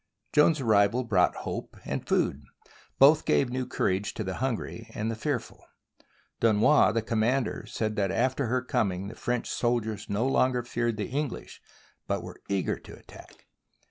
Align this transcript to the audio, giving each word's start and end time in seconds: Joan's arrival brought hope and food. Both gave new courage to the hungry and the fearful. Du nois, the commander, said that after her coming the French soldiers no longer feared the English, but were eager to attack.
Joan's 0.33 0.59
arrival 0.59 1.03
brought 1.03 1.35
hope 1.45 1.77
and 1.85 2.07
food. 2.07 2.41
Both 2.97 3.23
gave 3.23 3.51
new 3.51 3.67
courage 3.67 4.15
to 4.15 4.23
the 4.23 4.33
hungry 4.41 4.89
and 4.95 5.11
the 5.11 5.15
fearful. 5.15 5.63
Du 6.39 6.51
nois, 6.53 6.91
the 6.91 7.03
commander, 7.03 7.65
said 7.67 7.95
that 7.97 8.09
after 8.11 8.47
her 8.47 8.63
coming 8.63 9.09
the 9.09 9.15
French 9.15 9.47
soldiers 9.47 10.09
no 10.09 10.25
longer 10.25 10.63
feared 10.63 10.97
the 10.97 11.09
English, 11.09 11.61
but 12.07 12.23
were 12.23 12.41
eager 12.49 12.79
to 12.79 12.95
attack. 12.97 13.45